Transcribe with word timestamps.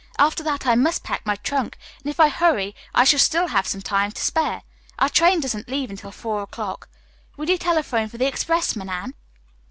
After 0.17 0.41
that 0.41 0.65
I 0.65 0.73
must 0.73 1.03
pack 1.03 1.27
my 1.27 1.35
trunk, 1.35 1.77
and 2.01 2.09
if 2.09 2.19
I 2.19 2.27
hurry 2.29 2.75
I 2.91 3.03
shall 3.03 3.19
still 3.19 3.49
have 3.49 3.67
some 3.67 3.83
time 3.83 4.11
to 4.13 4.21
spare. 4.23 4.63
Our 4.97 5.09
train 5.09 5.39
doesn't 5.39 5.69
leave 5.69 5.91
until 5.91 6.09
four 6.11 6.41
o'clock. 6.41 6.89
Will 7.37 7.51
you 7.51 7.57
telephone 7.59 8.09
for 8.09 8.17
the 8.17 8.25
expressman, 8.25 8.89
Anne?" 8.89 9.13